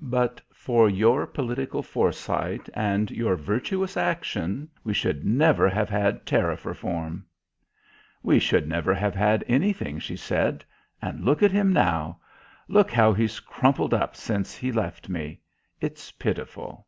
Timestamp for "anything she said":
9.46-10.64